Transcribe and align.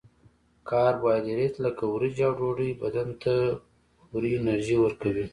کاربوهایدریت 0.69 1.53
لکه 1.65 1.83
وریجې 1.87 2.23
او 2.27 2.33
ډوډۍ 2.39 2.69
بدن 2.81 3.07
ته 3.21 3.33
فوري 4.07 4.31
انرژي 4.39 4.77
ورکوي 4.79 5.25